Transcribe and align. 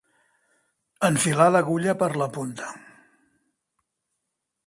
Enfilar 1.09 1.47
l'agulla 1.55 1.93
per 2.01 2.09
la 2.23 2.29
punta. 2.39 2.71